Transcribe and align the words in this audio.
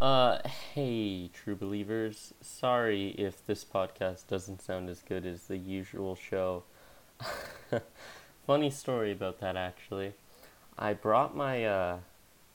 Uh, 0.00 0.38
hey, 0.74 1.28
true 1.34 1.56
believers. 1.56 2.32
Sorry 2.40 3.08
if 3.18 3.44
this 3.44 3.64
podcast 3.64 4.28
doesn't 4.28 4.62
sound 4.62 4.88
as 4.88 5.02
good 5.02 5.26
as 5.26 5.48
the 5.48 5.56
usual 5.56 6.14
show. 6.14 6.62
Funny 8.46 8.70
story 8.70 9.10
about 9.10 9.40
that, 9.40 9.56
actually. 9.56 10.12
I 10.78 10.92
brought 10.92 11.36
my 11.36 11.64
uh, 11.64 11.98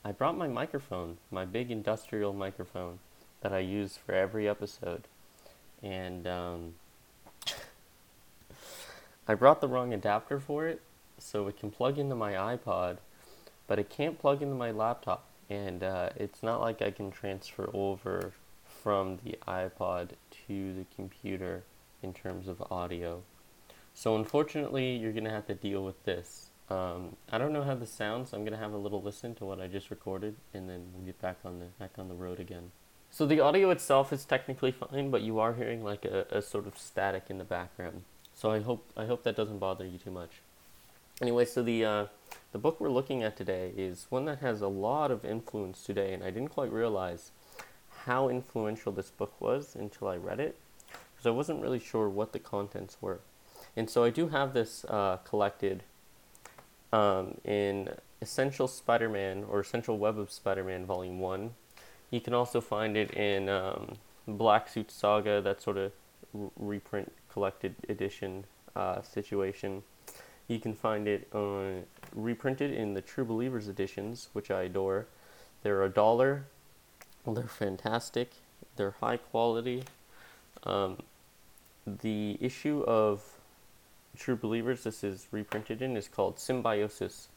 I 0.06 0.14
brought 0.14 0.38
my 0.38 0.48
microphone, 0.48 1.18
my 1.32 1.44
big 1.44 1.70
industrial 1.70 2.32
microphone 2.32 3.00
that 3.42 3.52
I 3.52 3.60
use 3.60 3.98
for 3.98 4.16
every 4.16 4.48
episode, 4.48 5.04
and 5.82 6.26
um, 6.26 6.76
I 9.28 9.34
brought 9.34 9.60
the 9.60 9.68
wrong 9.68 9.94
adapter 9.94 10.40
for 10.40 10.66
it, 10.66 10.80
so 11.18 11.48
it 11.48 11.60
can 11.60 11.72
plug 11.72 12.00
into 12.00 12.16
my 12.16 12.32
iPod, 12.32 13.00
but 13.68 13.80
it 13.80 13.90
can't 13.90 14.18
plug 14.18 14.42
into 14.42 14.56
my 14.56 14.72
laptop 14.72 15.26
and 15.54 15.84
uh, 15.84 16.10
it's 16.16 16.42
not 16.42 16.62
like 16.62 16.82
I 16.82 16.90
can 16.90 17.12
transfer 17.12 17.70
over 17.74 18.34
from 18.66 19.20
the 19.24 19.38
iPod 19.48 20.10
to 20.48 20.74
the 20.74 20.86
computer 20.96 21.64
in 22.02 22.14
terms 22.14 22.48
of 22.48 22.62
audio. 22.72 23.22
So 23.94 24.16
unfortunately, 24.16 24.96
you're 24.96 25.14
gonna 25.14 25.30
have 25.30 25.46
to 25.48 25.54
deal 25.54 25.86
with 25.86 26.04
this. 26.06 26.50
Um, 26.70 27.16
I 27.32 27.38
don't 27.38 27.54
know 27.54 27.64
how 27.64 27.76
this 27.76 27.92
sounds. 27.92 28.34
I'm 28.34 28.44
gonna 28.44 28.58
have 28.58 28.74
a 28.74 28.78
little 28.78 29.02
listen 29.02 29.36
to 29.36 29.46
what 29.46 29.62
I 29.62 29.68
just 29.68 29.92
recorded, 29.92 30.36
and 30.54 30.68
then 30.68 30.88
we'll 30.94 31.06
get 31.06 31.22
back 31.22 31.38
on 31.46 31.60
the 31.60 31.66
back 31.78 31.92
on 31.98 32.08
the 32.08 32.16
road 32.16 32.40
again. 32.40 32.72
So 33.12 33.28
the 33.28 33.40
audio 33.42 33.70
itself 33.70 34.12
is 34.12 34.26
technically 34.26 34.72
fine, 34.72 35.12
but 35.12 35.22
you 35.22 35.40
are 35.40 35.54
hearing 35.54 35.84
like 35.84 36.04
a, 36.04 36.26
a 36.32 36.42
sort 36.42 36.66
of 36.66 36.80
static 36.80 37.26
in 37.30 37.38
the 37.38 37.44
background. 37.44 38.02
So 38.34 38.50
I 38.50 38.62
hope 38.62 38.92
I 38.98 39.06
hope 39.06 39.24
that 39.24 39.36
doesn't 39.36 39.60
bother 39.60 39.86
you 39.86 40.00
too 40.00 40.12
much. 40.12 40.42
Anyway, 41.24 41.46
so 41.46 41.64
the 41.64 41.86
uh, 41.86 42.06
the 42.52 42.58
book 42.58 42.82
we're 42.82 42.90
looking 42.90 43.24
at 43.24 43.38
today 43.38 43.72
is 43.78 44.08
one 44.10 44.26
that 44.26 44.40
has 44.40 44.60
a 44.60 44.68
lot 44.68 45.10
of 45.10 45.24
influence 45.24 45.82
today, 45.82 46.12
and 46.14 46.22
I 46.22 46.32
didn't 46.32 46.50
quite 46.50 46.70
realize 46.70 47.32
how 48.04 48.28
influential 48.28 48.92
this 48.92 49.10
book 49.10 49.40
was 49.40 49.74
until 49.74 50.10
I 50.10 50.18
read 50.18 50.42
it, 50.42 50.58
because 50.90 51.26
I 51.26 51.30
wasn't 51.30 51.62
really 51.62 51.80
sure 51.80 52.10
what 52.10 52.34
the 52.34 52.40
contents 52.40 52.98
were. 53.00 53.22
And 53.78 53.90
so 53.90 54.04
I 54.04 54.10
do 54.10 54.28
have 54.28 54.54
this 54.54 54.84
uh, 54.90 55.16
collected 55.24 55.84
um, 56.92 57.38
in 57.46 57.92
Essential 58.22 58.68
Spider 58.68 59.08
Man 59.08 59.46
or 59.50 59.62
Essential 59.62 59.98
Web 59.98 60.20
of 60.20 60.30
Spider 60.30 60.66
Man 60.66 60.86
Volume 60.86 61.22
1. 61.22 61.52
You 62.12 62.20
can 62.20 62.34
also 62.34 62.60
find 62.60 62.98
it 62.98 63.12
in 63.12 63.48
um, 63.48 63.94
Black 64.28 64.68
Suit 64.68 64.92
Saga, 64.92 65.40
that 65.40 65.62
sort 65.62 65.78
of 65.78 65.94
reprint 66.60 67.14
collected 67.32 67.76
edition 67.88 68.44
uh, 68.76 69.02
situation. 69.02 69.84
You 70.48 70.60
can 70.60 70.74
find 70.74 71.08
it 71.08 71.28
on 71.34 71.84
reprinted 72.14 72.72
in 72.72 72.94
the 72.94 73.02
True 73.02 73.26
Believers 73.26 73.68
editions, 73.68 74.30
which 74.34 74.52
I 74.52 74.64
adore. 74.64 75.08
They're 75.64 75.84
a 75.84 75.90
dollar. 75.90 76.46
They're 77.26 77.44
fantastic. 77.44 78.34
They're 78.76 78.96
high 79.00 79.18
quality. 79.18 79.84
Um, 80.64 80.98
the 81.86 82.38
issue 82.42 82.84
of 82.86 83.24
True 84.18 84.36
Believers 84.36 84.84
this 84.84 85.04
is 85.04 85.28
reprinted 85.32 85.82
in 85.82 85.98
is 85.98 86.08
called 86.08 86.40
Symbiosis, 86.40 87.30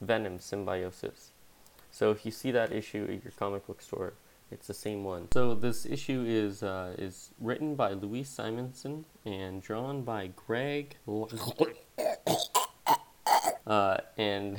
Venom 0.00 0.38
Symbiosis. 0.38 1.30
So 1.90 2.10
if 2.10 2.24
you 2.24 2.32
see 2.32 2.50
that 2.50 2.72
issue 2.72 3.04
at 3.04 3.22
your 3.22 3.32
comic 3.38 3.66
book 3.66 3.82
store, 3.82 4.14
it's 4.50 4.66
the 4.66 4.74
same 4.74 5.04
one. 5.04 5.28
So 5.32 5.54
this 5.54 5.86
issue 5.86 6.24
is 6.26 6.62
uh, 6.62 6.94
is 6.98 7.30
written 7.40 7.74
by 7.74 7.92
Louise 7.92 8.28
Simonson 8.28 9.04
and 9.24 9.62
drawn 9.62 10.02
by 10.02 10.30
Greg. 10.34 10.96
Uh, 13.66 13.98
and 14.18 14.58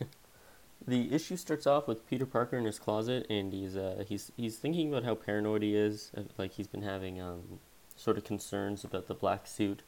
the 0.86 1.12
issue 1.12 1.36
starts 1.36 1.66
off 1.66 1.86
with 1.88 2.08
Peter 2.08 2.26
Parker 2.26 2.56
in 2.56 2.64
his 2.64 2.78
closet, 2.78 3.26
and 3.30 3.52
he's 3.52 3.76
uh, 3.76 4.04
he's 4.06 4.32
he's 4.36 4.56
thinking 4.56 4.88
about 4.88 5.04
how 5.04 5.14
paranoid 5.14 5.62
he 5.62 5.74
is. 5.74 6.10
Uh, 6.16 6.22
like 6.38 6.52
he's 6.52 6.66
been 6.66 6.82
having 6.82 7.20
um, 7.20 7.60
sort 7.96 8.18
of 8.18 8.24
concerns 8.24 8.84
about 8.84 9.06
the 9.06 9.14
black 9.14 9.46
suit. 9.46 9.82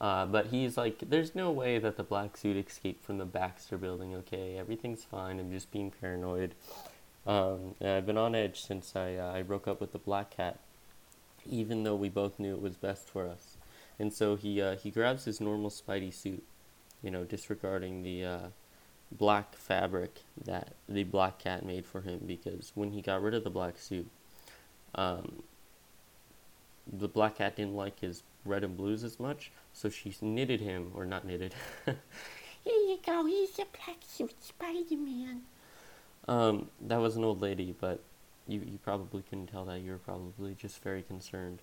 Uh, 0.00 0.24
but 0.26 0.46
he's 0.46 0.76
like, 0.76 1.02
there's 1.08 1.34
no 1.34 1.50
way 1.50 1.78
that 1.78 1.96
the 1.96 2.04
black 2.04 2.36
suit 2.36 2.56
escaped 2.56 3.04
from 3.04 3.18
the 3.18 3.24
Baxter 3.24 3.76
building. 3.76 4.14
Okay, 4.14 4.56
everything's 4.56 5.02
fine. 5.02 5.40
I'm 5.40 5.50
just 5.50 5.72
being 5.72 5.90
paranoid. 5.90 6.54
Um, 7.26 7.74
I've 7.84 8.06
been 8.06 8.16
on 8.16 8.34
edge 8.34 8.62
since 8.62 8.94
I 8.94 9.16
uh, 9.16 9.32
I 9.32 9.42
broke 9.42 9.66
up 9.66 9.80
with 9.80 9.92
the 9.92 9.98
black 9.98 10.30
cat, 10.30 10.58
even 11.44 11.82
though 11.82 11.96
we 11.96 12.08
both 12.08 12.38
knew 12.38 12.54
it 12.54 12.62
was 12.62 12.76
best 12.76 13.08
for 13.08 13.26
us. 13.26 13.56
And 13.98 14.12
so 14.12 14.36
he 14.36 14.62
uh, 14.62 14.76
he 14.76 14.90
grabs 14.90 15.24
his 15.24 15.40
normal 15.40 15.70
Spidey 15.70 16.14
suit 16.14 16.44
you 17.02 17.10
know, 17.10 17.24
disregarding 17.24 18.02
the 18.02 18.24
uh, 18.24 18.46
black 19.12 19.54
fabric 19.56 20.22
that 20.44 20.74
the 20.88 21.04
black 21.04 21.38
cat 21.38 21.64
made 21.64 21.86
for 21.86 22.00
him 22.00 22.20
because 22.26 22.72
when 22.74 22.92
he 22.92 23.00
got 23.00 23.22
rid 23.22 23.34
of 23.34 23.44
the 23.44 23.50
black 23.50 23.78
suit, 23.78 24.08
um, 24.94 25.42
the 26.90 27.08
black 27.08 27.36
cat 27.36 27.56
didn't 27.56 27.76
like 27.76 28.00
his 28.00 28.22
red 28.44 28.64
and 28.64 28.76
blues 28.76 29.04
as 29.04 29.20
much, 29.20 29.50
so 29.72 29.88
she 29.88 30.14
knitted 30.20 30.60
him, 30.60 30.90
or 30.94 31.04
not 31.04 31.24
knitted. 31.24 31.54
Here 31.84 31.94
you 32.64 32.98
go, 33.04 33.26
he's 33.26 33.58
a 33.58 33.64
black 33.84 33.98
suit 34.06 34.34
Spider 34.42 34.96
Man. 34.96 35.42
Um, 36.26 36.68
that 36.80 36.98
was 36.98 37.16
an 37.16 37.24
old 37.24 37.40
lady, 37.40 37.74
but 37.78 38.00
you, 38.46 38.60
you 38.60 38.78
probably 38.82 39.22
couldn't 39.22 39.46
tell 39.48 39.64
that. 39.66 39.80
You 39.80 39.92
were 39.92 39.98
probably 39.98 40.54
just 40.54 40.82
very 40.82 41.02
concerned. 41.02 41.60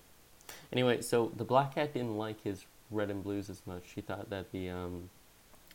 Anyway, 0.72 1.02
so 1.02 1.32
the 1.36 1.44
black 1.44 1.74
cat 1.74 1.92
didn't 1.92 2.16
like 2.16 2.42
his 2.42 2.64
red 2.90 3.10
and 3.10 3.22
blues 3.22 3.50
as 3.50 3.62
much. 3.66 3.84
She 3.94 4.00
thought 4.00 4.30
that 4.30 4.52
the 4.52 4.68
um, 4.70 5.10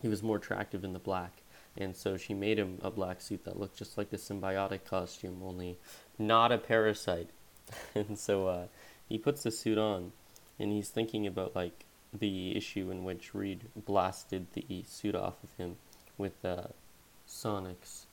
he 0.01 0.07
was 0.07 0.23
more 0.23 0.37
attractive 0.37 0.83
in 0.83 0.93
the 0.93 0.99
black. 0.99 1.41
And 1.77 1.95
so 1.95 2.17
she 2.17 2.33
made 2.33 2.59
him 2.59 2.79
a 2.81 2.91
black 2.91 3.21
suit 3.21 3.45
that 3.45 3.59
looked 3.59 3.77
just 3.77 3.97
like 3.97 4.09
the 4.09 4.17
symbiotic 4.17 4.83
costume, 4.85 5.41
only 5.43 5.77
not 6.19 6.51
a 6.51 6.57
parasite. 6.57 7.29
and 7.95 8.17
so 8.17 8.47
uh, 8.47 8.65
he 9.07 9.17
puts 9.17 9.43
the 9.43 9.51
suit 9.51 9.77
on, 9.77 10.11
and 10.59 10.71
he's 10.71 10.89
thinking 10.89 11.25
about 11.25 11.55
like 11.55 11.85
the 12.13 12.55
issue 12.57 12.91
in 12.91 13.03
which 13.03 13.33
Reed 13.33 13.65
blasted 13.75 14.47
the 14.53 14.83
suit 14.85 15.15
off 15.15 15.35
of 15.43 15.53
him 15.57 15.77
with 16.17 16.43
uh, 16.43 16.67
Sonics. 17.27 18.05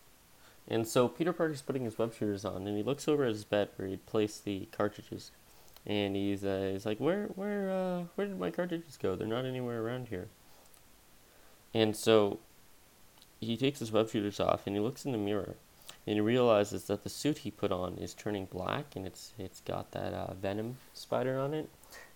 And 0.69 0.87
so 0.87 1.09
Peter 1.09 1.33
Parker's 1.33 1.63
putting 1.63 1.85
his 1.85 1.99
web 1.99 2.15
shooters 2.15 2.45
on, 2.45 2.67
and 2.67 2.77
he 2.77 2.83
looks 2.83 3.09
over 3.09 3.25
at 3.25 3.31
his 3.31 3.45
bed 3.45 3.71
where 3.77 3.89
he'd 3.89 4.07
placed 4.07 4.45
the 4.45 4.69
cartridges, 4.71 5.31
and 5.87 6.15
he's 6.15 6.45
uh, 6.45 6.71
he's 6.73 6.85
like, 6.85 6.99
"Where 6.99 7.27
where 7.35 7.71
uh, 7.71 8.03
where 8.15 8.27
did 8.27 8.39
my 8.39 8.51
cartridges 8.51 8.99
go? 9.01 9.17
They're 9.17 9.27
not 9.27 9.47
anywhere 9.47 9.83
around 9.83 10.09
here." 10.09 10.29
And 11.75 11.95
so 11.97 12.39
he 13.41 13.57
takes 13.57 13.79
his 13.79 13.93
web 13.93 14.11
shooters 14.11 14.41
off 14.41 14.67
and 14.67 14.75
he 14.75 14.81
looks 14.81 15.05
in 15.05 15.13
the 15.13 15.19
mirror 15.19 15.57
and 16.07 16.15
he 16.15 16.21
realizes 16.21 16.85
that 16.85 17.05
the 17.05 17.11
suit 17.11 17.39
he 17.39 17.51
put 17.51 17.71
on 17.71 17.99
is 17.99 18.15
turning 18.15 18.47
black 18.47 18.97
and 18.97 19.07
it's 19.07 19.33
it's 19.39 19.61
got 19.61 19.91
that 19.93 20.15
uh, 20.15 20.33
venom 20.35 20.79
spider 20.95 21.39
on 21.39 21.53
it. 21.53 21.69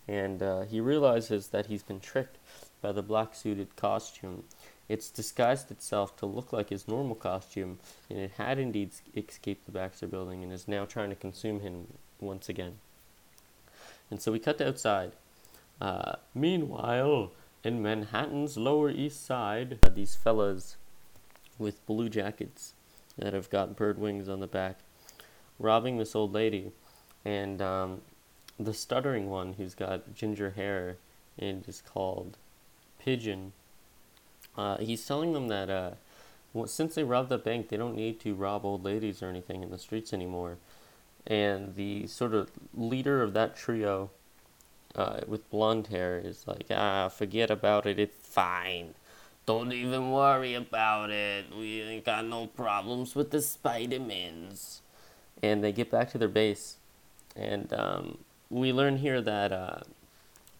And 0.08 0.42
uh, 0.42 0.62
he 0.62 0.80
realizes 0.80 1.48
that 1.48 1.66
he's 1.66 1.82
been 1.82 2.00
tricked 2.00 2.38
by 2.80 2.92
the 2.92 3.02
black 3.02 3.34
suited 3.34 3.76
costume. 3.76 4.44
It's 4.88 5.10
disguised 5.10 5.70
itself 5.70 6.16
to 6.16 6.26
look 6.26 6.52
like 6.54 6.70
his 6.70 6.88
normal 6.88 7.14
costume 7.14 7.78
and 8.08 8.18
it 8.18 8.32
had 8.38 8.58
indeed 8.58 8.92
escaped 9.14 9.66
the 9.66 9.72
baxter 9.72 10.06
building 10.06 10.42
and 10.42 10.52
is 10.52 10.66
now 10.66 10.86
trying 10.86 11.10
to 11.10 11.16
consume 11.16 11.60
him 11.60 11.86
once 12.18 12.48
again. 12.48 12.78
And 14.10 14.22
so 14.22 14.32
we 14.32 14.38
cut 14.38 14.58
to 14.58 14.68
outside. 14.68 15.12
Uh, 15.82 16.16
meanwhile 16.34 17.32
in 17.64 17.82
Manhattan's 17.82 18.56
Lower 18.56 18.90
East 18.90 19.24
Side, 19.24 19.78
these 19.94 20.14
fellas 20.14 20.76
with 21.58 21.84
blue 21.86 22.08
jackets 22.08 22.74
that 23.16 23.32
have 23.32 23.50
got 23.50 23.76
bird 23.76 23.98
wings 23.98 24.28
on 24.28 24.40
the 24.40 24.46
back 24.46 24.78
robbing 25.58 25.98
this 25.98 26.14
old 26.14 26.32
lady. 26.32 26.72
And 27.24 27.62
um, 27.62 28.00
the 28.58 28.74
stuttering 28.74 29.30
one 29.30 29.54
who's 29.54 29.74
got 29.74 30.14
ginger 30.14 30.50
hair 30.50 30.96
and 31.38 31.66
is 31.68 31.80
called 31.80 32.36
Pigeon. 32.98 33.52
Uh, 34.56 34.78
he's 34.78 35.06
telling 35.06 35.32
them 35.32 35.48
that 35.48 35.70
uh, 35.70 35.92
well, 36.52 36.66
since 36.66 36.94
they 36.94 37.04
robbed 37.04 37.30
the 37.30 37.38
bank, 37.38 37.68
they 37.68 37.76
don't 37.76 37.96
need 37.96 38.20
to 38.20 38.34
rob 38.34 38.64
old 38.64 38.84
ladies 38.84 39.22
or 39.22 39.28
anything 39.28 39.62
in 39.62 39.70
the 39.70 39.78
streets 39.78 40.12
anymore. 40.12 40.58
And 41.26 41.76
the 41.76 42.06
sort 42.08 42.34
of 42.34 42.50
leader 42.74 43.22
of 43.22 43.32
that 43.32 43.56
trio 43.56 44.10
uh, 44.94 45.20
with 45.26 45.48
blonde 45.50 45.88
hair 45.88 46.20
is 46.22 46.46
like, 46.46 46.66
ah, 46.70 47.08
forget 47.08 47.50
about 47.50 47.86
it. 47.86 47.98
It's 47.98 48.26
fine. 48.26 48.94
Don't 49.44 49.72
even 49.72 50.12
worry 50.12 50.54
about 50.54 51.10
it. 51.10 51.46
We 51.56 51.80
ain't 51.82 52.04
got 52.04 52.24
no 52.24 52.46
problems 52.46 53.14
with 53.14 53.30
the 53.30 53.38
Spidermans. 53.38 54.80
And 55.42 55.64
they 55.64 55.72
get 55.72 55.90
back 55.90 56.10
to 56.12 56.18
their 56.18 56.28
base, 56.28 56.76
and 57.34 57.72
um, 57.72 58.18
we 58.48 58.72
learn 58.72 58.98
here 58.98 59.20
that 59.20 59.50
uh, 59.50 59.80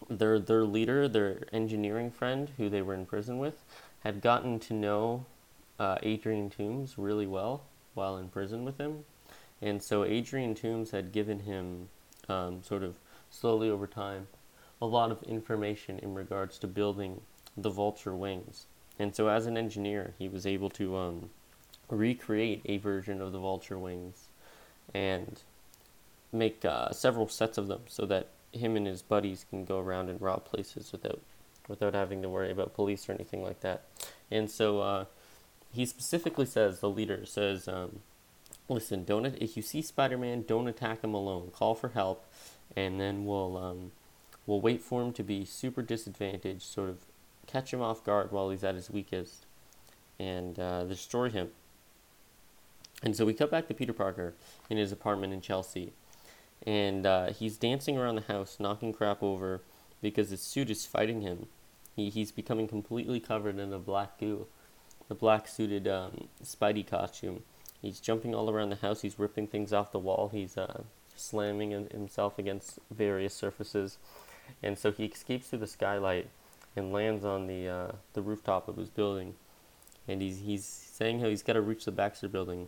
their 0.09 0.39
their 0.39 0.65
leader, 0.65 1.07
their 1.07 1.43
engineering 1.53 2.11
friend, 2.11 2.51
who 2.57 2.67
they 2.67 2.81
were 2.81 2.93
in 2.93 3.05
prison 3.05 3.37
with, 3.37 3.63
had 4.03 4.19
gotten 4.19 4.59
to 4.59 4.73
know 4.73 5.25
uh, 5.79 5.99
Adrian 6.03 6.49
Toomes 6.49 6.95
really 6.97 7.27
well 7.27 7.61
while 7.93 8.17
in 8.17 8.27
prison 8.27 8.65
with 8.65 8.77
him, 8.77 9.05
and 9.61 9.81
so 9.81 10.03
Adrian 10.03 10.53
Toomes 10.53 10.91
had 10.91 11.13
given 11.13 11.39
him 11.41 11.87
um, 12.27 12.61
sort 12.61 12.83
of 12.83 12.95
slowly 13.33 13.69
over 13.69 13.87
time 13.87 14.27
a 14.81 14.85
lot 14.85 15.11
of 15.11 15.23
information 15.23 15.99
in 15.99 16.13
regards 16.13 16.57
to 16.59 16.67
building 16.67 17.21
the 17.55 17.69
vulture 17.69 18.15
wings. 18.15 18.65
And 18.99 19.15
so, 19.15 19.27
as 19.27 19.45
an 19.45 19.57
engineer, 19.57 20.13
he 20.19 20.27
was 20.29 20.45
able 20.45 20.69
to 20.71 20.97
um, 20.97 21.29
recreate 21.89 22.61
a 22.65 22.77
version 22.77 23.21
of 23.21 23.31
the 23.31 23.39
vulture 23.39 23.79
wings. 23.79 24.27
And 24.93 25.39
make 26.33 26.65
uh, 26.65 26.91
several 26.91 27.29
sets 27.29 27.57
of 27.57 27.67
them 27.67 27.81
so 27.87 28.05
that 28.07 28.27
him 28.51 28.75
and 28.75 28.87
his 28.87 29.01
buddies 29.01 29.45
can 29.49 29.63
go 29.63 29.79
around 29.79 30.09
and 30.09 30.19
rob 30.19 30.43
places 30.43 30.91
without 30.91 31.21
without 31.69 31.93
having 31.93 32.21
to 32.21 32.27
worry 32.27 32.51
about 32.51 32.73
police 32.73 33.07
or 33.07 33.13
anything 33.13 33.41
like 33.41 33.61
that. 33.61 33.83
And 34.29 34.51
so 34.51 34.81
uh, 34.81 35.05
he 35.71 35.85
specifically 35.85 36.45
says 36.45 36.79
the 36.79 36.89
leader 36.89 37.25
says, 37.25 37.67
um, 37.67 37.99
"Listen, 38.67 39.05
don't 39.05 39.25
if 39.25 39.55
you 39.55 39.63
see 39.63 39.81
Spider-Man, 39.81 40.43
don't 40.47 40.67
attack 40.67 41.03
him 41.03 41.13
alone. 41.13 41.51
Call 41.53 41.75
for 41.75 41.89
help, 41.89 42.25
and 42.75 42.99
then 42.99 43.25
we'll 43.25 43.57
um, 43.57 43.91
we'll 44.45 44.61
wait 44.61 44.81
for 44.81 45.01
him 45.01 45.13
to 45.13 45.23
be 45.23 45.45
super 45.45 45.81
disadvantaged, 45.81 46.63
sort 46.63 46.89
of 46.89 47.05
catch 47.47 47.73
him 47.73 47.81
off 47.81 48.03
guard 48.03 48.31
while 48.31 48.49
he's 48.49 48.63
at 48.63 48.75
his 48.75 48.89
weakest, 48.89 49.45
and 50.19 50.59
uh, 50.59 50.83
destroy 50.83 51.29
him." 51.29 51.49
And 53.01 53.15
so 53.15 53.25
we 53.25 53.33
cut 53.33 53.51
back 53.51 53.67
to 53.67 53.73
Peter 53.73 53.93
Parker 53.93 54.33
in 54.69 54.77
his 54.77 54.91
apartment 54.91 55.33
in 55.33 55.41
Chelsea, 55.41 55.93
and 56.65 57.05
uh, 57.05 57.31
he's 57.31 57.57
dancing 57.57 57.97
around 57.97 58.15
the 58.15 58.33
house, 58.33 58.57
knocking 58.59 58.93
crap 58.93 59.21
over 59.21 59.61
because 60.01 60.29
his 60.29 60.41
suit 60.41 60.69
is 60.69 60.85
fighting 60.85 61.21
him. 61.21 61.47
He, 61.95 62.09
he's 62.09 62.31
becoming 62.31 62.67
completely 62.67 63.19
covered 63.19 63.59
in 63.59 63.71
a 63.73 63.79
black 63.79 64.19
goo, 64.19 64.47
the 65.07 65.15
black 65.15 65.47
suited 65.47 65.87
um, 65.87 66.27
Spidey 66.43 66.85
costume. 66.85 67.43
He's 67.81 67.99
jumping 67.99 68.33
all 68.33 68.49
around 68.49 68.69
the 68.69 68.77
house. 68.77 69.01
He's 69.01 69.19
ripping 69.19 69.47
things 69.47 69.73
off 69.73 69.91
the 69.91 69.99
wall. 69.99 70.29
He's 70.31 70.57
uh, 70.57 70.83
slamming 71.15 71.71
himself 71.71 72.39
against 72.39 72.79
various 72.91 73.33
surfaces, 73.33 73.97
and 74.61 74.77
so 74.77 74.91
he 74.91 75.05
escapes 75.05 75.47
through 75.47 75.59
the 75.59 75.67
skylight 75.67 76.29
and 76.75 76.91
lands 76.91 77.23
on 77.23 77.47
the 77.47 77.67
uh, 77.67 77.91
the 78.13 78.21
rooftop 78.21 78.67
of 78.67 78.77
his 78.77 78.89
building. 78.89 79.35
And 80.07 80.21
he's 80.21 80.39
he's 80.39 80.65
saying 80.65 81.21
how 81.21 81.29
he's 81.29 81.43
got 81.43 81.53
to 81.53 81.61
reach 81.61 81.85
the 81.85 81.91
Baxter 81.91 82.27
building 82.27 82.67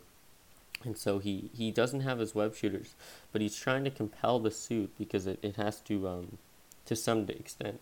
and 0.84 0.96
so 0.96 1.18
he, 1.18 1.50
he 1.54 1.70
doesn't 1.70 2.00
have 2.00 2.18
his 2.18 2.34
web 2.34 2.54
shooters, 2.54 2.94
but 3.32 3.40
he's 3.40 3.56
trying 3.56 3.84
to 3.84 3.90
compel 3.90 4.38
the 4.38 4.50
suit 4.50 4.92
because 4.98 5.26
it, 5.26 5.38
it 5.42 5.56
has 5.56 5.80
to, 5.80 6.06
um, 6.08 6.38
to 6.84 6.94
some 6.94 7.28
extent, 7.28 7.80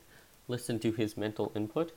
listen 0.48 0.78
to 0.80 0.92
his 0.92 1.16
mental 1.16 1.52
input. 1.54 1.92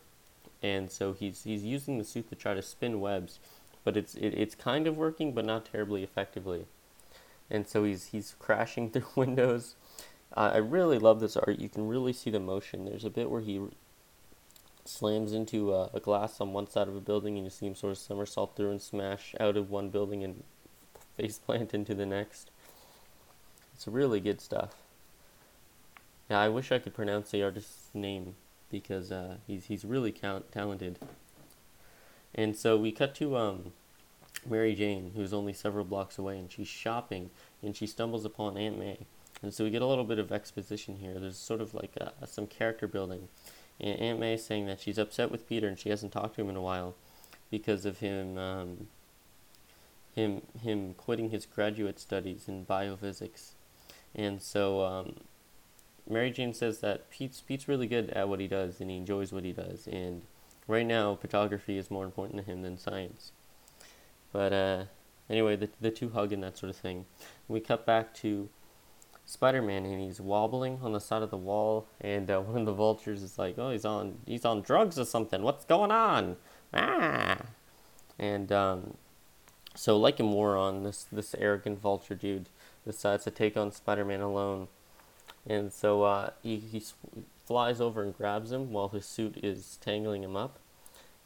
And 0.63 0.91
so 0.91 1.13
he's, 1.13 1.43
he's 1.43 1.63
using 1.63 1.97
the 1.97 2.03
suit 2.03 2.29
to 2.29 2.35
try 2.35 2.55
to 2.55 2.61
spin 2.61 2.99
webs, 2.99 3.39
but 3.83 3.95
it's, 3.95 4.15
it, 4.15 4.33
it's 4.33 4.55
kind 4.55 4.87
of 4.87 4.97
working, 4.97 5.33
but 5.33 5.45
not 5.45 5.65
terribly 5.65 6.03
effectively. 6.03 6.65
And 7.49 7.67
so 7.67 7.83
he's, 7.83 8.07
he's 8.07 8.35
crashing 8.39 8.89
through 8.91 9.07
windows. 9.15 9.75
Uh, 10.35 10.51
I 10.53 10.57
really 10.57 10.99
love 10.99 11.19
this 11.19 11.37
art. 11.37 11.59
You 11.59 11.69
can 11.69 11.87
really 11.87 12.13
see 12.13 12.29
the 12.29 12.39
motion. 12.39 12.85
There's 12.85 13.05
a 13.05 13.09
bit 13.09 13.29
where 13.29 13.41
he 13.41 13.61
slams 14.85 15.33
into 15.33 15.73
a, 15.73 15.89
a 15.93 15.99
glass 15.99 16.39
on 16.39 16.53
one 16.53 16.69
side 16.69 16.87
of 16.87 16.95
a 16.95 17.01
building, 17.01 17.35
and 17.37 17.45
you 17.45 17.49
see 17.49 17.67
him 17.67 17.75
sort 17.75 17.91
of 17.91 17.97
somersault 17.97 18.55
through 18.55 18.71
and 18.71 18.81
smash 18.81 19.35
out 19.39 19.57
of 19.57 19.69
one 19.69 19.89
building 19.89 20.23
and 20.23 20.43
face 21.15 21.39
plant 21.39 21.73
into 21.73 21.93
the 21.93 22.05
next. 22.05 22.51
It's 23.73 23.87
really 23.87 24.19
good 24.19 24.41
stuff. 24.41 24.75
Yeah, 26.29 26.39
I 26.39 26.49
wish 26.49 26.71
I 26.71 26.79
could 26.79 26.93
pronounce 26.93 27.31
the 27.31 27.43
artist's 27.43 27.89
name 27.93 28.35
because 28.69 29.11
uh, 29.11 29.37
he's 29.45 29.65
he's 29.65 29.85
really 29.85 30.11
count- 30.11 30.51
talented. 30.51 30.99
And 32.35 32.55
so 32.55 32.77
we 32.77 32.91
cut 32.91 33.15
to 33.15 33.37
um, 33.37 33.71
Mary 34.49 34.75
Jane, 34.75 35.11
who's 35.15 35.33
only 35.33 35.53
several 35.53 35.85
blocks 35.85 36.17
away, 36.17 36.37
and 36.37 36.51
she's 36.51 36.67
shopping, 36.67 37.29
and 37.61 37.75
she 37.75 37.87
stumbles 37.87 38.25
upon 38.25 38.57
Aunt 38.57 38.77
May. 38.77 38.99
And 39.41 39.53
so 39.53 39.63
we 39.63 39.69
get 39.69 39.81
a 39.81 39.87
little 39.87 40.03
bit 40.03 40.19
of 40.19 40.31
exposition 40.31 40.97
here. 40.97 41.19
There's 41.19 41.37
sort 41.37 41.61
of 41.61 41.73
like 41.73 41.95
a, 41.97 42.13
some 42.25 42.47
character 42.47 42.87
building. 42.87 43.27
And 43.79 43.99
Aunt 43.99 44.19
May 44.19 44.33
is 44.33 44.45
saying 44.45 44.65
that 44.65 44.79
she's 44.79 44.97
upset 44.97 45.31
with 45.31 45.47
Peter 45.47 45.67
and 45.67 45.77
she 45.77 45.89
hasn't 45.89 46.11
talked 46.11 46.35
to 46.35 46.41
him 46.41 46.49
in 46.49 46.55
a 46.55 46.61
while 46.61 46.95
because 47.49 47.85
of 47.85 47.99
him 47.99 48.37
um, 48.37 48.87
him 50.15 50.41
him 50.61 50.93
quitting 50.95 51.29
his 51.29 51.45
graduate 51.45 51.99
studies 51.99 52.47
in 52.47 52.65
biophysics, 52.65 53.51
and 54.15 54.41
so 54.41 54.81
um, 54.81 55.15
Mary 56.09 56.31
Jane 56.31 56.53
says 56.53 56.79
that 56.79 57.09
Pete's 57.09 57.41
Pete's 57.41 57.67
really 57.67 57.87
good 57.87 58.09
at 58.09 58.27
what 58.27 58.39
he 58.39 58.47
does 58.47 58.81
and 58.81 58.89
he 58.89 58.97
enjoys 58.97 59.31
what 59.31 59.43
he 59.43 59.51
does, 59.51 59.87
and 59.87 60.23
right 60.67 60.85
now 60.85 61.15
photography 61.15 61.77
is 61.77 61.91
more 61.91 62.05
important 62.05 62.37
to 62.37 62.51
him 62.51 62.61
than 62.63 62.77
science. 62.77 63.31
But 64.31 64.53
uh, 64.53 64.83
anyway, 65.29 65.55
the 65.55 65.69
the 65.79 65.91
two 65.91 66.09
hug 66.09 66.31
and 66.33 66.43
that 66.43 66.57
sort 66.57 66.69
of 66.69 66.75
thing. 66.75 67.05
We 67.47 67.59
cut 67.59 67.85
back 67.85 68.13
to 68.15 68.49
Spider-Man 69.25 69.85
and 69.85 70.01
he's 70.01 70.21
wobbling 70.21 70.79
on 70.81 70.93
the 70.93 70.99
side 70.99 71.21
of 71.21 71.31
the 71.31 71.37
wall, 71.37 71.87
and 72.01 72.29
uh, 72.31 72.39
one 72.41 72.61
of 72.61 72.65
the 72.65 72.73
vultures 72.73 73.23
is 73.23 73.37
like, 73.37 73.57
"Oh, 73.57 73.71
he's 73.71 73.85
on 73.85 74.19
he's 74.25 74.45
on 74.45 74.61
drugs 74.61 74.97
or 74.97 75.05
something. 75.05 75.41
What's 75.41 75.65
going 75.65 75.91
on?" 75.91 76.37
Ah, 76.73 77.37
and 78.19 78.51
um, 78.51 78.93
so, 79.77 79.95
like 79.95 80.19
a 80.19 80.23
moron, 80.23 80.83
this 80.83 81.05
this 81.11 81.35
arrogant 81.35 81.79
vulture 81.79 82.15
dude 82.15 82.49
decides 82.83 83.25
to 83.25 83.31
take 83.31 83.55
on 83.55 83.71
Spider-Man 83.71 84.21
alone, 84.21 84.69
and 85.45 85.71
so 85.71 86.03
uh, 86.03 86.31
he 86.41 86.57
he 86.57 86.81
flies 87.45 87.79
over 87.79 88.01
and 88.03 88.17
grabs 88.17 88.51
him 88.51 88.71
while 88.71 88.89
his 88.89 89.05
suit 89.05 89.37
is 89.43 89.77
tangling 89.79 90.23
him 90.23 90.35
up, 90.35 90.57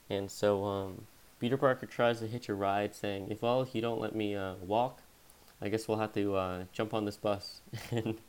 and 0.10 0.30
so 0.30 0.66
um, 0.66 1.08
Peter 1.42 1.58
Parker 1.58 1.88
tries 1.88 2.20
to 2.20 2.28
hitch 2.28 2.50
a 2.50 2.54
ride, 2.54 2.94
saying, 2.94 3.32
"If 3.32 3.42
well, 3.42 3.68
you 3.74 3.82
don't 3.82 4.00
let 4.00 4.16
me 4.16 4.36
uh, 4.36 4.54
walk, 4.62 5.02
I 5.60 5.70
guess 5.70 5.88
we'll 5.88 5.98
have 5.98 6.14
to 6.14 6.36
uh, 6.36 6.64
jump 6.72 6.94
on 6.94 7.06
this 7.06 7.18
bus 7.18 7.62
and 7.92 8.20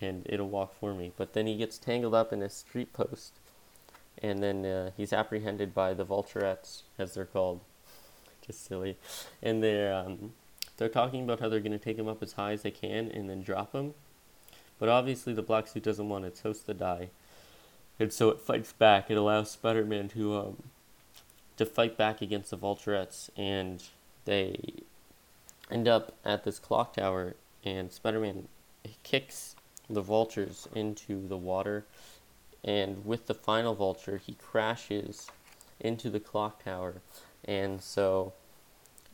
and 0.00 0.24
it'll 0.26 0.48
walk 0.48 0.78
for 0.78 0.94
me." 0.94 1.12
But 1.16 1.32
then 1.32 1.48
he 1.48 1.56
gets 1.56 1.76
tangled 1.76 2.14
up 2.14 2.32
in 2.32 2.40
a 2.40 2.48
street 2.48 2.92
post, 2.92 3.40
and 4.22 4.40
then 4.40 4.64
uh, 4.64 4.90
he's 4.96 5.12
apprehended 5.12 5.74
by 5.74 5.92
the 5.92 6.06
Vulturettes, 6.06 6.82
as 7.00 7.14
they're 7.14 7.24
called 7.24 7.62
just 8.46 8.64
silly. 8.64 8.96
And 9.42 9.60
they're 9.60 9.92
um, 9.92 10.32
they're 10.76 10.88
talking 10.88 11.24
about 11.24 11.40
how 11.40 11.48
they're 11.48 11.58
going 11.58 11.72
to 11.72 11.84
take 11.84 11.98
him 11.98 12.06
up 12.06 12.22
as 12.22 12.34
high 12.34 12.52
as 12.52 12.62
they 12.62 12.70
can 12.70 13.10
and 13.10 13.28
then 13.28 13.42
drop 13.42 13.72
him. 13.72 13.94
But 14.78 14.88
obviously, 14.88 15.34
the 15.34 15.42
black 15.42 15.66
suit 15.66 15.82
doesn't 15.82 16.08
want 16.08 16.26
its 16.26 16.42
host 16.42 16.66
to 16.66 16.74
die, 16.74 17.10
and 17.98 18.12
so 18.12 18.28
it 18.28 18.38
fights 18.38 18.72
back. 18.72 19.10
It 19.10 19.16
allows 19.16 19.50
Spider-Man 19.50 20.10
to 20.10 20.36
um, 20.36 20.62
to 21.64 21.70
fight 21.70 21.96
back 21.96 22.22
against 22.22 22.50
the 22.50 22.56
Vulturettes, 22.56 23.30
and 23.36 23.82
they 24.24 24.74
end 25.70 25.88
up 25.88 26.14
at 26.24 26.44
this 26.44 26.58
clock 26.58 26.94
tower. 26.94 27.34
And 27.64 27.92
Spider-Man 27.92 28.48
kicks 29.02 29.54
the 29.88 30.00
vultures 30.00 30.68
into 30.74 31.26
the 31.28 31.36
water, 31.36 31.84
and 32.64 33.04
with 33.04 33.26
the 33.26 33.34
final 33.34 33.74
vulture, 33.74 34.20
he 34.24 34.34
crashes 34.34 35.30
into 35.80 36.10
the 36.10 36.20
clock 36.20 36.64
tower 36.64 37.02
and 37.44 37.82
so, 37.82 38.32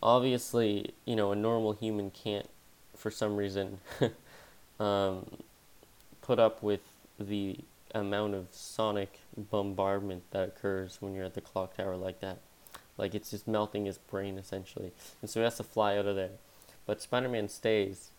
obviously, 0.02 0.92
you 1.04 1.16
know, 1.16 1.32
a 1.32 1.36
normal 1.36 1.72
human 1.72 2.10
can't, 2.10 2.48
for 2.94 3.10
some 3.10 3.36
reason, 3.36 3.78
um, 4.80 5.26
put 6.20 6.38
up 6.38 6.62
with 6.62 6.81
the 7.19 7.58
amount 7.94 8.34
of 8.34 8.48
sonic 8.50 9.20
bombardment 9.36 10.22
that 10.30 10.48
occurs 10.48 10.98
when 11.00 11.14
you're 11.14 11.24
at 11.24 11.34
the 11.34 11.40
clock 11.40 11.76
tower 11.76 11.96
like 11.96 12.20
that. 12.20 12.38
Like, 12.96 13.14
it's 13.14 13.30
just 13.30 13.46
melting 13.46 13.84
his 13.84 13.98
brain, 13.98 14.38
essentially. 14.38 14.92
And 15.22 15.30
so 15.30 15.40
he 15.40 15.44
has 15.44 15.56
to 15.58 15.62
fly 15.62 15.96
out 15.96 16.06
of 16.06 16.16
there. 16.16 16.32
But 16.86 17.00
Spider 17.00 17.28
Man 17.28 17.48
stays 17.48 18.10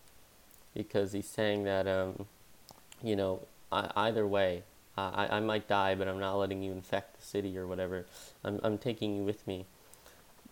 because 0.73 1.11
he's 1.11 1.27
saying 1.27 1.63
that, 1.65 1.87
um, 1.87 2.27
you 3.03 3.15
know, 3.15 3.47
I, 3.71 3.91
either 3.95 4.25
way, 4.25 4.63
I, 4.97 5.27
I 5.31 5.39
might 5.39 5.67
die, 5.67 5.95
but 5.95 6.07
I'm 6.07 6.19
not 6.19 6.35
letting 6.35 6.61
you 6.61 6.71
infect 6.71 7.19
the 7.19 7.25
city 7.25 7.57
or 7.57 7.67
whatever. 7.67 8.05
I'm, 8.43 8.59
I'm 8.63 8.77
taking 8.77 9.15
you 9.15 9.23
with 9.23 9.45
me. 9.47 9.65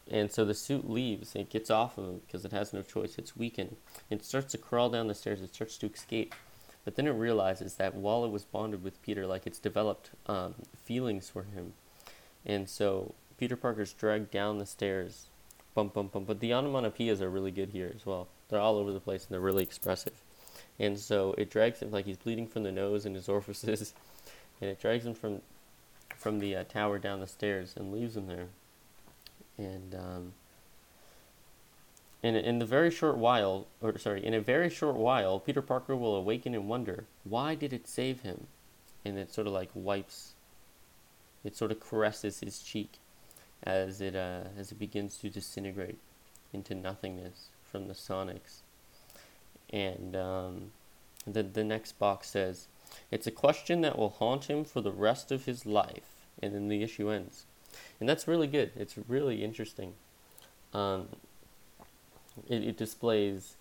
And 0.10 0.32
so 0.32 0.46
the 0.46 0.54
suit 0.54 0.90
leaves. 0.90 1.36
It 1.36 1.50
gets 1.50 1.70
off 1.70 1.98
of 1.98 2.06
him 2.06 2.22
because 2.26 2.46
it 2.46 2.52
has 2.52 2.74
no 2.74 2.82
choice. 2.82 3.18
It's 3.18 3.36
weakened. 3.36 3.76
It 4.10 4.24
starts 4.24 4.52
to 4.54 4.58
crawl 4.58 4.90
down 4.90 5.08
the 5.08 5.16
stairs. 5.16 5.42
It 5.42 5.54
starts 5.54 5.78
to 5.80 5.88
escape. 5.88 6.34
But 6.88 6.96
then 6.96 7.06
it 7.06 7.12
realizes 7.12 7.76
that 7.76 7.96
while 7.96 8.24
it 8.24 8.32
was 8.32 8.46
bonded 8.46 8.82
with 8.82 9.02
Peter, 9.02 9.28
like 9.28 9.46
it's 9.46 9.60
developed 9.60 10.12
um, 10.26 10.56
feelings 10.86 11.30
for 11.30 11.44
him. 11.44 11.74
And 12.46 12.70
so 12.70 13.14
Peter 13.38 13.58
Parker's 13.58 13.92
dragged 13.92 14.32
down 14.32 14.58
the 14.58 14.66
stairs. 14.66 15.28
Bump, 15.76 15.94
bump, 15.94 16.14
bump. 16.14 16.28
But 16.28 16.40
the 16.40 16.52
onomatopoeias 16.52 17.20
are 17.20 17.30
really 17.30 17.52
good 17.52 17.72
here 17.72 17.92
as 17.94 18.06
well. 18.06 18.30
They're 18.48 18.62
all 18.62 18.78
over 18.78 18.94
the 18.94 19.02
place 19.02 19.26
and 19.26 19.34
they're 19.34 19.42
really 19.42 19.64
expressive. 19.64 20.14
And 20.80 20.98
so 20.98 21.36
it 21.38 21.50
drags 21.50 21.82
him 21.82 21.92
like 21.92 22.06
he's 22.06 22.16
bleeding 22.16 22.48
from 22.48 22.64
the 22.64 22.72
nose 22.72 23.06
and 23.06 23.16
his 23.16 23.28
orifices. 23.36 23.94
And 24.62 24.70
it 24.70 24.80
drags 24.80 25.06
him 25.06 25.14
from 25.14 25.42
from 26.16 26.40
the 26.40 26.56
uh, 26.56 26.64
tower 26.64 27.00
down 27.00 27.20
the 27.20 27.28
stairs 27.28 27.74
and 27.76 27.92
leaves 27.92 28.16
him 28.16 28.28
there 28.28 28.48
and 29.58 29.94
um, 29.94 30.34
in 32.28 32.36
in 32.36 32.60
the 32.60 32.66
very 32.66 32.92
short 32.92 33.18
while, 33.18 33.68
or 33.82 33.98
sorry, 33.98 34.26
in 34.26 34.34
a 34.34 34.42
very 34.42 34.70
short 34.70 34.96
while, 34.96 35.40
Peter 35.40 35.62
Parker 35.62 35.96
will 35.96 36.16
awaken 36.16 36.54
and 36.54 36.68
wonder 36.68 37.06
why 37.24 37.56
did 37.56 37.74
it 37.74 37.88
save 37.88 38.22
him, 38.22 38.48
and 39.06 39.18
it 39.18 39.34
sort 39.34 39.48
of 39.48 39.54
like 39.54 39.70
wipes, 39.74 40.34
it 41.44 41.56
sort 41.56 41.72
of 41.72 41.80
caresses 41.80 42.40
his 42.40 42.60
cheek, 42.60 43.00
as 43.64 44.02
it 44.02 44.16
uh, 44.16 44.46
as 44.58 44.72
it 44.72 44.80
begins 44.80 45.18
to 45.18 45.30
disintegrate 45.30 46.00
into 46.54 46.76
nothingness 46.76 47.50
from 47.64 47.88
the 47.88 47.94
Sonics, 47.94 48.62
and 49.72 50.16
um, 50.16 50.72
the 51.26 51.44
the 51.44 51.64
next 51.64 52.00
box 52.00 52.30
says, 52.30 52.68
"It's 53.12 53.28
a 53.28 53.32
question 53.32 53.82
that 53.82 53.98
will 53.98 54.10
haunt 54.10 54.46
him 54.46 54.64
for 54.64 54.82
the 54.82 54.92
rest 54.92 55.32
of 55.32 55.46
his 55.46 55.66
life," 55.66 56.28
and 56.42 56.54
then 56.54 56.68
the 56.68 56.84
issue 56.84 57.10
ends 57.10 57.46
and 58.00 58.08
that's 58.08 58.28
really 58.28 58.48
good. 58.48 58.72
It's 58.76 58.96
really 59.08 59.44
interesting. 59.44 59.94
Um, 60.74 61.08
it, 62.48 62.64
it 62.64 62.78
displays 62.78 63.56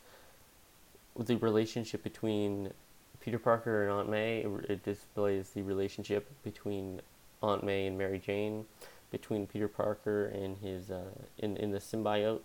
the 1.19 1.37
relationship 1.37 2.03
between 2.03 2.73
Peter 3.21 3.39
Parker 3.39 3.83
and 3.83 3.93
Aunt 3.93 4.09
May. 4.09 4.39
It, 4.41 4.71
it 4.71 4.83
displays 4.85 5.51
the 5.51 5.63
relationship 5.63 6.31
between 6.43 7.01
Aunt 7.43 7.65
May 7.65 7.87
and 7.87 7.99
Mary 7.99 8.19
Jane, 8.19 8.67
between 9.11 9.47
Peter 9.47 9.69
Parker 9.69 10.27
and 10.27 10.57
his 10.59 10.91
uh, 10.91 11.11
in 11.39 11.57
in 11.57 11.71
the 11.71 11.79
symbiote. 11.79 12.41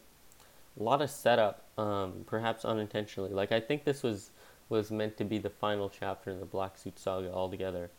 A 0.79 0.83
lot 0.83 1.01
of 1.01 1.09
setup, 1.09 1.63
um, 1.77 2.23
perhaps 2.25 2.63
unintentionally. 2.63 3.31
Like 3.31 3.51
I 3.51 3.59
think 3.59 3.83
this 3.83 4.03
was 4.03 4.31
was 4.69 4.89
meant 4.89 5.17
to 5.17 5.25
be 5.25 5.37
the 5.37 5.49
final 5.49 5.89
chapter 5.89 6.31
in 6.31 6.39
the 6.39 6.45
Black 6.45 6.77
Suit 6.77 6.97
Saga 6.97 7.31
altogether, 7.31 7.91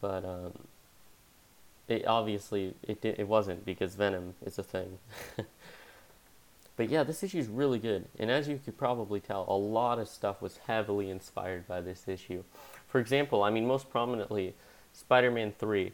but 0.00 0.24
um, 0.24 0.52
it 1.88 2.06
obviously 2.06 2.74
it 2.82 3.04
it 3.04 3.28
wasn't 3.28 3.64
because 3.64 3.94
Venom 3.94 4.34
is 4.44 4.58
a 4.58 4.62
thing. 4.62 4.98
but 6.80 6.88
yeah, 6.88 7.02
this 7.02 7.22
issue 7.22 7.36
is 7.36 7.46
really 7.46 7.78
good, 7.78 8.06
and 8.18 8.30
as 8.30 8.48
you 8.48 8.58
could 8.64 8.78
probably 8.78 9.20
tell, 9.20 9.44
a 9.46 9.52
lot 9.52 9.98
of 9.98 10.08
stuff 10.08 10.40
was 10.40 10.60
heavily 10.66 11.10
inspired 11.10 11.68
by 11.68 11.82
this 11.82 12.08
issue. 12.08 12.42
For 12.88 12.98
example, 12.98 13.42
I 13.42 13.50
mean, 13.50 13.66
most 13.66 13.90
prominently, 13.90 14.54
Spider-Man 14.94 15.52
Three 15.58 15.92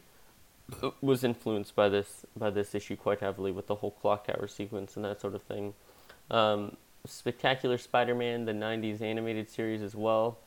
was 1.00 1.24
influenced 1.24 1.74
by 1.74 1.88
this 1.88 2.24
by 2.36 2.50
this 2.50 2.72
issue 2.72 2.94
quite 2.94 3.18
heavily 3.18 3.50
with 3.50 3.66
the 3.66 3.74
whole 3.74 3.90
clock 3.90 4.28
tower 4.28 4.46
sequence 4.46 4.94
and 4.94 5.04
that 5.04 5.20
sort 5.20 5.34
of 5.34 5.42
thing. 5.42 5.74
Um, 6.30 6.76
Spectacular 7.04 7.78
Spider-Man, 7.78 8.44
the 8.44 8.52
'90s 8.52 9.00
animated 9.00 9.50
series 9.50 9.82
as 9.82 9.96
well. 9.96 10.38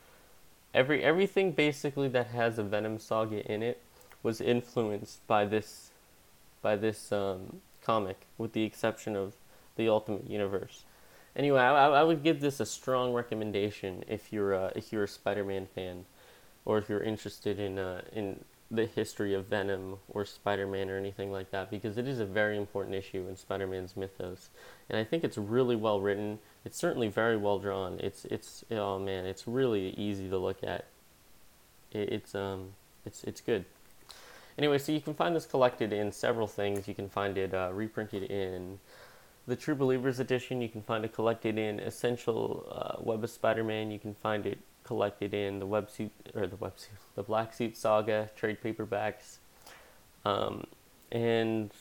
Every 0.74 1.03
everything 1.03 1.51
basically 1.51 2.08
that 2.08 2.27
has 2.27 2.58
a 2.58 2.63
Venom 2.63 3.00
saga 3.00 3.46
in 3.51 3.62
it 3.62 3.81
was 4.24 4.39
influenced 4.39 5.27
by 5.27 5.43
this 5.43 5.91
by 6.62 6.77
this 6.77 7.12
um, 7.12 7.60
comic, 7.84 8.22
with 8.38 8.53
the 8.53 8.63
exception 8.63 9.17
of 9.17 9.34
the 9.79 9.89
Ultimate 9.89 10.29
Universe. 10.29 10.83
Anyway, 11.36 11.59
I, 11.59 11.88
I 11.88 12.03
would 12.03 12.21
give 12.21 12.41
this 12.41 12.59
a 12.59 12.65
strong 12.65 13.13
recommendation 13.13 14.03
if 14.07 14.33
you're 14.33 14.53
a, 14.53 14.71
if 14.75 14.91
you're 14.91 15.05
a 15.05 15.07
Spider-Man 15.07 15.67
fan, 15.74 16.05
or 16.65 16.77
if 16.77 16.89
you're 16.89 17.01
interested 17.01 17.59
in 17.59 17.79
uh, 17.79 18.01
in 18.12 18.43
the 18.69 18.86
history 18.86 19.33
of 19.33 19.45
Venom 19.45 19.98
or 20.09 20.25
Spider-Man 20.25 20.89
or 20.89 20.98
anything 20.98 21.31
like 21.31 21.50
that, 21.51 21.71
because 21.71 21.98
it 21.98 22.07
is 22.07 22.19
a 22.19 22.25
very 22.25 22.57
important 22.57 22.93
issue 22.93 23.25
in 23.27 23.36
Spider-Man's 23.36 23.95
mythos, 23.95 24.50
and 24.89 25.00
I 25.00 25.03
think 25.03 25.24
it's 25.24 25.38
really 25.38 25.75
well 25.75 26.01
written. 26.01 26.39
It's 26.65 26.77
certainly 26.77 27.07
very 27.07 27.38
well 27.38 27.57
drawn. 27.57 28.00
It's 28.00 28.25
it's 28.25 28.65
oh 28.71 29.00
man, 29.00 29.25
it's 29.25 29.48
really 29.48 29.91
easy 29.91 30.29
to 30.29 30.38
look 30.38 30.62
at. 30.63 30.86
It, 31.91 32.12
it's 32.12 32.36
um 32.36 32.74
it's 33.05 33.24
it's 33.24 33.41
good. 33.41 33.63
Anyway, 34.57 34.77
so 34.77 34.91
you 34.91 35.00
can 35.00 35.13
find 35.13 35.33
this 35.33 35.45
collected 35.45 35.93
in 35.93 36.12
several 36.12 36.45
things. 36.45 36.86
You 36.86 36.93
can 36.93 37.07
find 37.07 37.38
it 37.38 37.53
uh, 37.53 37.69
reprinted 37.71 38.24
in 38.24 38.79
the 39.48 39.55
True 39.55 39.75
Believers 39.75 40.19
edition. 40.19 40.62
You 40.62 40.69
can 40.69 40.81
find 40.81 41.03
it 41.05 41.13
collected 41.13 41.58
in 41.58 41.79
Essential 41.79 42.65
uh, 42.72 43.01
Web 43.01 43.24
of 43.24 43.29
Spider-Man. 43.29 43.91
You 43.91 44.00
can 44.00 44.13
find 44.13 44.46
it 44.46 44.60
collected 44.84 45.34
in 45.34 45.60
the 45.60 45.67
websuit 45.67 46.12
or 46.34 46.48
the 46.48 46.55
websuit, 46.58 46.98
the 47.15 47.24
Black 47.24 47.53
Suit 47.53 47.77
Saga 47.77 48.29
trade 48.36 48.58
paperbacks, 48.63 49.38
um, 50.25 50.65
and 51.12 51.72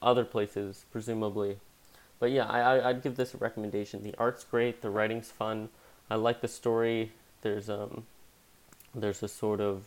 other 0.00 0.24
places 0.24 0.84
presumably. 0.90 1.58
But 2.18 2.30
yeah, 2.30 2.46
I, 2.46 2.88
I'd 2.88 3.02
give 3.02 3.16
this 3.16 3.34
a 3.34 3.38
recommendation. 3.38 4.02
The 4.02 4.14
art's 4.16 4.44
great. 4.44 4.80
The 4.80 4.90
writing's 4.90 5.30
fun. 5.30 5.68
I 6.10 6.14
like 6.14 6.40
the 6.40 6.48
story. 6.48 7.12
There's 7.42 7.68
um, 7.68 8.06
there's 8.94 9.22
a 9.22 9.28
sort 9.28 9.60
of 9.60 9.84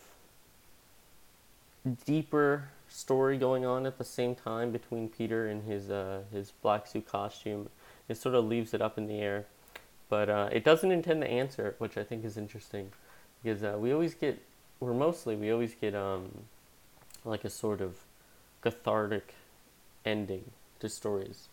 deeper 2.06 2.70
story 2.98 3.38
going 3.38 3.63
on 3.63 3.86
at 3.86 4.00
the 4.00 4.04
same 4.04 4.34
time 4.34 4.72
between 4.72 5.08
Peter 5.08 5.48
and 5.48 5.63
his 5.63 5.92
uh, 5.92 6.22
his 6.32 6.51
black 6.63 6.88
suit 6.88 7.06
costume. 7.06 7.70
It 8.10 8.18
sort 8.18 8.34
of 8.34 8.46
leaves 8.46 8.74
it 8.74 8.82
up 8.82 8.98
in 8.98 9.06
the 9.06 9.20
air, 9.20 9.46
but 10.10 10.30
uh, 10.30 10.50
it 10.51 10.63
doesn't 10.63 10.92
intend 10.92 11.22
to 11.22 11.27
answer, 11.27 11.75
which 11.77 11.96
I 11.96 12.04
think 12.04 12.25
is 12.25 12.38
interesting, 12.38 12.92
because 13.44 13.63
uh, 13.63 13.77
we 13.77 13.94
always 13.94 14.16
get, 14.16 14.42
or 14.80 14.96
mostly 14.96 15.36
we 15.36 15.51
always 15.51 15.75
get 15.75 15.94
um, 15.94 16.46
like 17.24 17.46
a 17.46 17.51
sort 17.51 17.82
of 17.82 17.98
cathartic 18.62 19.36
ending 20.04 20.46
to 20.80 20.89
stories, 20.89 21.50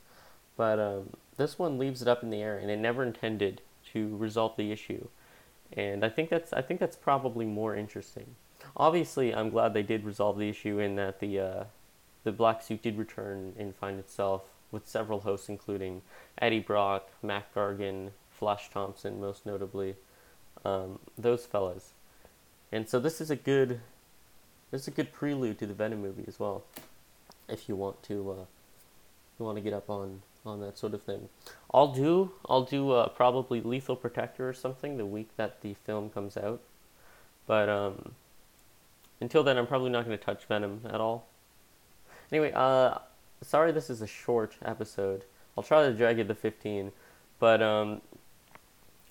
but 0.56 0.78
um, 0.78 1.10
this 1.36 1.58
one 1.58 1.78
leaves 1.78 2.00
it 2.00 2.08
up 2.08 2.22
in 2.22 2.30
the 2.30 2.40
air, 2.40 2.56
and 2.56 2.70
it 2.70 2.78
never 2.78 3.02
intended 3.02 3.60
to 3.92 4.16
resolve 4.16 4.56
the 4.56 4.72
issue, 4.72 5.08
and 5.76 6.06
I 6.06 6.08
think 6.08 6.30
that's 6.30 6.54
I 6.54 6.62
think 6.62 6.80
that's 6.80 6.96
probably 6.96 7.44
more 7.44 7.76
interesting 7.76 8.34
obviously, 8.76 9.34
I'm 9.34 9.50
glad 9.50 9.74
they 9.74 9.82
did 9.82 10.04
resolve 10.04 10.38
the 10.38 10.48
issue 10.48 10.78
in 10.78 10.96
that 10.96 11.20
the 11.20 11.38
uh, 11.38 11.64
the 12.24 12.32
black 12.32 12.62
suit 12.62 12.82
did 12.82 12.98
return 12.98 13.54
and 13.58 13.74
find 13.74 13.98
itself 13.98 14.42
with 14.70 14.88
several 14.88 15.20
hosts, 15.20 15.48
including 15.48 16.02
Eddie 16.38 16.60
Brock, 16.60 17.08
Mac 17.22 17.54
Gargan, 17.54 18.10
Flash 18.30 18.70
Thompson, 18.70 19.20
most 19.20 19.46
notably, 19.46 19.94
um, 20.64 20.98
those 21.16 21.46
fellas. 21.46 21.92
And 22.72 22.88
so 22.88 22.98
this 22.98 23.20
is 23.20 23.30
a 23.30 23.36
good 23.36 23.80
this 24.70 24.82
is 24.82 24.88
a 24.88 24.90
good 24.90 25.12
prelude 25.12 25.58
to 25.60 25.66
the 25.66 25.74
Venom 25.74 26.02
movie 26.02 26.24
as 26.26 26.40
well, 26.40 26.64
if 27.48 27.68
you 27.68 27.76
want 27.76 28.02
to 28.04 28.30
uh, 28.32 28.44
you 29.38 29.46
want 29.46 29.56
to 29.56 29.62
get 29.62 29.72
up 29.72 29.88
on 29.88 30.22
on 30.44 30.60
that 30.60 30.76
sort 30.76 30.94
of 30.94 31.02
thing. 31.02 31.28
I'll 31.72 31.92
do 31.92 32.32
I'll 32.48 32.64
do 32.64 32.90
uh, 32.90 33.08
probably 33.08 33.60
Lethal 33.60 33.96
Protector 33.96 34.48
or 34.48 34.52
something 34.52 34.96
the 34.96 35.06
week 35.06 35.28
that 35.36 35.60
the 35.62 35.74
film 35.86 36.10
comes 36.10 36.36
out, 36.36 36.60
but 37.46 37.68
um, 37.68 38.12
until 39.20 39.42
then, 39.42 39.56
I'm 39.56 39.66
probably 39.66 39.90
not 39.90 40.04
going 40.04 40.16
to 40.16 40.24
touch 40.24 40.44
Venom 40.46 40.82
at 40.88 41.00
all. 41.00 41.28
Anyway, 42.32 42.52
uh, 42.54 42.98
sorry 43.42 43.72
this 43.72 43.90
is 43.90 44.02
a 44.02 44.06
short 44.06 44.56
episode. 44.64 45.24
I'll 45.56 45.64
try 45.64 45.86
to 45.86 45.92
drag 45.92 46.18
it 46.18 46.28
to 46.28 46.34
15, 46.34 46.92
but 47.38 47.62
um, 47.62 48.00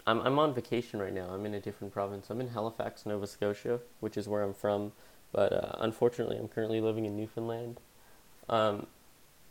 I'm 0.06 0.20
I'm 0.22 0.40
on 0.40 0.54
vacation 0.54 1.00
right 1.00 1.14
now. 1.14 1.30
I'm 1.30 1.46
in 1.46 1.54
a 1.54 1.60
different 1.60 1.94
province. 1.94 2.30
I'm 2.30 2.42
in 2.42 2.50
Halifax, 2.50 3.06
Nova 3.06 3.28
Scotia, 3.28 3.80
which 4.00 4.18
is 4.18 4.28
where 4.28 4.44
I'm 4.44 4.54
from. 4.54 4.92
But 5.32 5.54
uh, 5.54 5.76
unfortunately, 5.80 6.38
I'm 6.38 6.48
currently 6.48 6.82
living 6.82 7.06
in 7.06 7.16
Newfoundland, 7.16 7.80
um, 8.50 8.88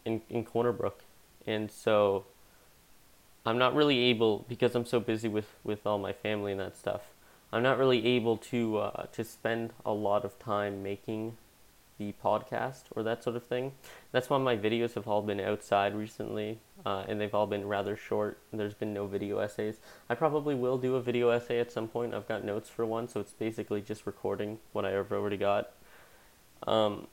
in 0.04 0.20
in 0.28 0.44
Corner 0.44 0.72
Brook, 0.72 1.04
and 1.46 1.70
so 1.70 2.26
I'm 3.44 3.58
not 3.58 3.74
really 3.74 3.98
able 3.98 4.44
because 4.48 4.74
I'm 4.74 4.86
so 4.86 5.00
busy 5.00 5.28
with 5.28 5.48
with 5.64 5.86
all 5.86 5.98
my 5.98 6.12
family 6.12 6.52
and 6.52 6.60
that 6.60 6.76
stuff. 6.76 7.02
I'm 7.52 7.62
not 7.62 7.78
really 7.78 8.06
able 8.06 8.38
to 8.38 8.78
uh, 8.78 9.06
to 9.12 9.24
spend 9.24 9.72
a 9.84 9.92
lot 9.92 10.24
of 10.24 10.38
time 10.38 10.82
making 10.82 11.36
the 11.98 12.14
podcast 12.24 12.84
or 12.92 13.02
that 13.02 13.22
sort 13.22 13.36
of 13.36 13.44
thing. 13.44 13.72
That's 14.10 14.30
why 14.30 14.38
my 14.38 14.56
videos 14.56 14.94
have 14.94 15.06
all 15.06 15.22
been 15.22 15.40
outside 15.40 15.94
recently, 15.94 16.58
uh, 16.86 17.04
and 17.06 17.20
they've 17.20 17.34
all 17.34 17.46
been 17.46 17.68
rather 17.68 17.96
short. 17.96 18.38
There's 18.52 18.74
been 18.74 18.94
no 18.94 19.06
video 19.06 19.38
essays. 19.38 19.76
I 20.08 20.14
probably 20.14 20.54
will 20.54 20.78
do 20.78 20.96
a 20.96 21.02
video 21.02 21.28
essay 21.28 21.60
at 21.60 21.70
some 21.70 21.88
point. 21.88 22.14
I've 22.14 22.26
got 22.26 22.44
notes 22.44 22.68
for 22.68 22.86
one, 22.86 23.08
so 23.08 23.20
it's 23.20 23.32
basically 23.32 23.82
just 23.82 24.06
recording 24.06 24.58
what 24.72 24.84
I've 24.84 25.12
already 25.12 25.36
got. 25.36 25.70
Um, 26.66 27.06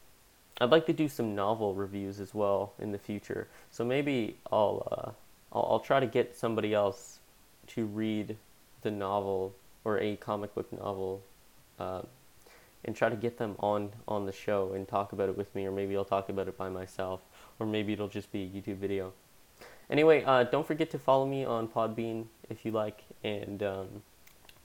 I'd 0.61 0.71
like 0.71 0.85
to 0.87 0.93
do 0.93 1.07
some 1.07 1.35
novel 1.35 1.73
reviews 1.73 2.19
as 2.19 2.33
well 2.33 2.73
in 2.79 2.91
the 2.91 2.97
future. 2.97 3.47
So 3.71 3.85
maybe 3.85 4.37
I'll 4.51 4.87
uh, 4.89 5.11
I'll, 5.51 5.67
I'll 5.71 5.79
try 5.79 5.99
to 5.99 6.07
get 6.07 6.37
somebody 6.37 6.73
else 6.73 7.19
to 7.67 7.85
read 7.85 8.37
the 8.81 8.91
novel 8.91 9.53
or 9.89 9.99
a 9.99 10.15
comic 10.17 10.53
book 10.53 10.71
novel 10.71 11.23
uh, 11.79 12.01
and 12.85 12.95
try 12.95 13.09
to 13.09 13.15
get 13.15 13.37
them 13.37 13.55
on 13.59 13.91
on 14.07 14.25
the 14.25 14.31
show 14.31 14.73
and 14.73 14.87
talk 14.87 15.11
about 15.11 15.29
it 15.29 15.37
with 15.37 15.53
me 15.55 15.65
or 15.65 15.71
maybe 15.71 15.97
I'll 15.97 16.05
talk 16.05 16.29
about 16.29 16.47
it 16.47 16.57
by 16.57 16.69
myself 16.69 17.21
or 17.59 17.65
maybe 17.65 17.93
it'll 17.93 18.07
just 18.07 18.31
be 18.31 18.43
a 18.43 18.47
YouTube 18.47 18.77
video. 18.77 19.13
Anyway, 19.89 20.23
uh, 20.23 20.43
don't 20.43 20.67
forget 20.67 20.91
to 20.91 20.99
follow 20.99 21.25
me 21.25 21.43
on 21.43 21.67
Podbean 21.67 22.25
if 22.49 22.63
you 22.63 22.71
like 22.71 23.03
and 23.23 23.63
um, 23.63 23.87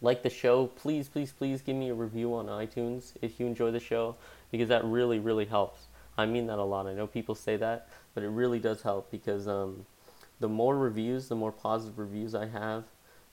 like 0.02 0.22
the 0.22 0.28
show. 0.30 0.66
Please, 0.66 1.08
please, 1.08 1.32
please 1.32 1.62
give 1.62 1.76
me 1.76 1.88
a 1.88 1.94
review 1.94 2.34
on 2.34 2.46
iTunes 2.46 3.14
if 3.22 3.40
you 3.40 3.46
enjoy 3.46 3.70
the 3.70 3.80
show 3.80 4.16
because 4.50 4.68
that 4.68 4.84
really, 4.84 5.18
really 5.18 5.46
helps. 5.46 5.86
I 6.18 6.26
mean 6.26 6.46
that 6.48 6.58
a 6.58 6.62
lot. 6.62 6.86
I 6.86 6.92
know 6.92 7.06
people 7.06 7.34
say 7.34 7.56
that, 7.56 7.88
but 8.14 8.22
it 8.22 8.28
really 8.28 8.58
does 8.60 8.82
help 8.82 9.10
because 9.10 9.48
um, 9.48 9.86
the 10.40 10.48
more 10.48 10.76
reviews, 10.76 11.28
the 11.28 11.34
more 11.34 11.50
positive 11.50 11.98
reviews 11.98 12.34
I 12.34 12.46
have, 12.46 12.84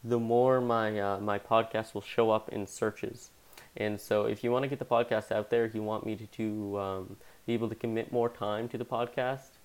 the 0.04 0.20
more 0.20 0.62
my 0.62 1.00
uh, 1.00 1.20
my 1.20 1.40
podcast 1.40 1.94
will 1.94 2.02
show 2.02 2.32
up 2.32 2.50
in 2.50 2.68
searches. 2.68 3.32
And 3.78 4.00
so, 4.00 4.26
if 4.26 4.44
you 4.44 4.52
want 4.52 4.64
to 4.64 4.70
get 4.70 4.80
the 4.80 4.86
podcast 4.86 5.32
out 5.32 5.50
there, 5.50 5.64
if 5.64 5.74
you 5.74 5.82
want 5.82 6.06
me 6.06 6.16
to, 6.18 6.28
to 6.28 6.80
um, 6.80 7.16
be 7.46 7.54
able 7.54 7.70
to 7.70 7.76
commit 7.76 8.12
more 8.12 8.28
time 8.28 8.68
to 8.70 8.78
the 8.78 8.86
podcast, 8.86 9.58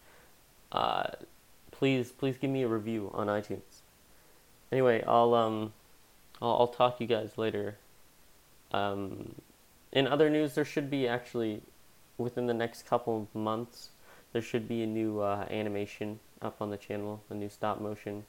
uh, 0.73 1.09
please 1.71 2.13
please 2.13 2.37
give 2.37 2.51
me 2.51 2.63
a 2.63 2.69
review 2.69 3.11
on 3.15 3.27
iTunes. 3.27 3.83
Anyway, 4.71 5.03
I'll 5.07 5.35
um 5.35 5.73
I'll, 6.41 6.57
I'll 6.61 6.69
talk 6.69 6.99
to 6.99 7.05
you 7.05 7.09
guys 7.09 7.37
later. 7.37 7.79
Um, 8.73 9.35
in 9.93 10.07
other 10.07 10.29
news, 10.29 10.55
there 10.55 10.65
should 10.65 10.91
be 10.91 11.09
actually 11.09 11.63
within 12.19 12.47
the 12.47 12.55
next 12.55 12.87
couple 12.87 13.23
of 13.23 13.35
months 13.35 13.91
there 14.33 14.43
should 14.43 14.69
be 14.69 14.83
a 14.83 14.87
new 14.87 15.21
uh, 15.21 15.47
animation 15.51 16.19
up 16.43 16.61
on 16.61 16.69
the 16.69 16.77
channel, 16.77 17.23
a 17.31 17.35
new 17.35 17.49
stop 17.49 17.81
motion 17.81 18.25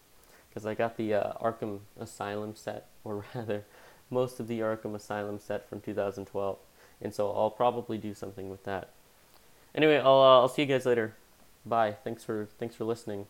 because 0.57 0.65
I 0.65 0.73
got 0.73 0.97
the 0.97 1.13
uh, 1.13 1.33
Arkham 1.33 1.81
Asylum 1.99 2.55
set, 2.55 2.87
or 3.03 3.23
rather, 3.35 3.63
most 4.09 4.39
of 4.39 4.47
the 4.47 4.59
Arkham 4.61 4.95
Asylum 4.95 5.37
set 5.37 5.69
from 5.69 5.81
2012, 5.81 6.57
and 6.99 7.13
so 7.13 7.31
I'll 7.31 7.51
probably 7.51 7.99
do 7.99 8.15
something 8.15 8.49
with 8.49 8.63
that. 8.63 8.89
Anyway, 9.75 9.97
I'll 9.97 10.19
uh, 10.19 10.39
I'll 10.39 10.47
see 10.47 10.63
you 10.63 10.67
guys 10.67 10.87
later. 10.87 11.13
Bye. 11.63 11.97
Thanks 12.03 12.23
for 12.23 12.47
thanks 12.57 12.73
for 12.73 12.85
listening. 12.85 13.25